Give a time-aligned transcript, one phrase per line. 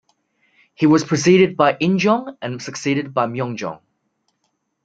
[0.73, 3.81] He was preceded by Injong and succeeded by Myeongjong.